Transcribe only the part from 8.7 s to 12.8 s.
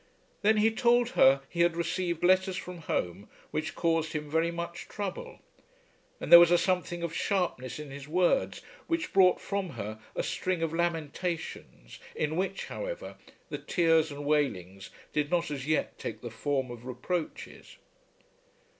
which brought from her a string of lamentations in which,